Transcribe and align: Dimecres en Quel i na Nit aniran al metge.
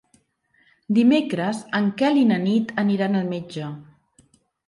Dimecres 0.99 1.59
en 1.81 1.91
Quel 2.01 2.17
i 2.21 2.25
na 2.31 2.39
Nit 2.45 2.73
aniran 2.85 3.19
al 3.19 3.31
metge. 3.35 3.71